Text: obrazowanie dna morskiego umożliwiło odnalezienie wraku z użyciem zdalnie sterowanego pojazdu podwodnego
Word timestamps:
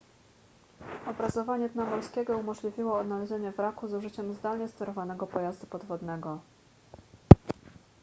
obrazowanie 1.07 1.69
dna 1.69 1.85
morskiego 1.85 2.37
umożliwiło 2.37 2.97
odnalezienie 2.99 3.51
wraku 3.51 3.87
z 3.87 3.93
użyciem 3.93 4.33
zdalnie 4.33 4.67
sterowanego 4.67 5.27
pojazdu 5.27 5.67
podwodnego 5.67 6.39